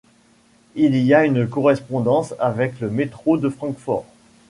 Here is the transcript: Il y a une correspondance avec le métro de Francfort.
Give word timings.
Il 0.73 0.95
y 0.97 1.13
a 1.13 1.25
une 1.25 1.47
correspondance 1.47 2.33
avec 2.39 2.79
le 2.79 2.89
métro 2.89 3.37
de 3.37 3.49
Francfort. 3.49 4.05